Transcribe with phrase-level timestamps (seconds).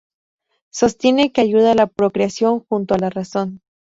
[0.73, 3.61] Sostiene que ayuda a la procreación junto a la razón.